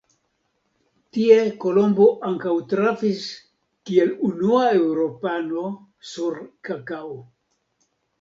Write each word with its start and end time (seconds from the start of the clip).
Tie 1.15 1.33
Kolombo 1.65 2.07
ankaŭ 2.29 2.53
trafis 2.71 3.21
kiel 3.89 4.13
unua 4.29 4.63
eŭropano 4.79 5.67
sur 6.13 6.39
kakao. 6.71 7.13